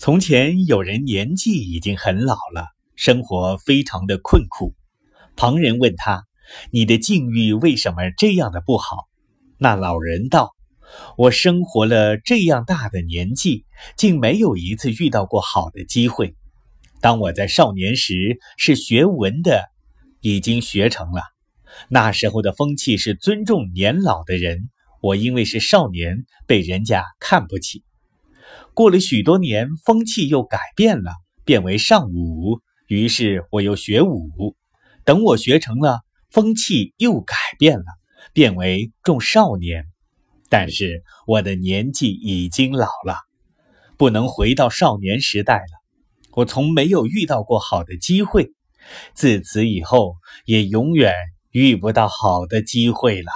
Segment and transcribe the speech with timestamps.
[0.00, 4.72] 从前有人年纪已经很老了，生活非常的困苦。
[5.36, 6.24] 旁人问他
[6.72, 9.10] ：“你的境遇为什么这样的不好？”
[9.60, 10.56] 那老人道
[11.18, 16.34] ：“我生活了这样大的年纪，竟没有一次遇到过好的机会。
[17.02, 19.64] 当我在少年时是学文的，
[20.22, 21.20] 已经学成了。
[21.90, 24.70] 那时候的风气是尊重年老的人，
[25.02, 27.84] 我因为是少年，被人家看不起。”
[28.74, 31.12] 过了许多年，风气又改变了，
[31.44, 32.60] 变为尚武。
[32.86, 34.56] 于是我又学武。
[35.04, 36.00] 等我学成了，
[36.30, 37.84] 风气又改变了，
[38.32, 39.84] 变为重少年。
[40.48, 43.16] 但是我的年纪已经老了，
[43.96, 45.80] 不能回到少年时代了。
[46.32, 48.52] 我从没有遇到过好的机会，
[49.14, 51.14] 自此以后也永远
[51.50, 53.30] 遇不到好的机会了。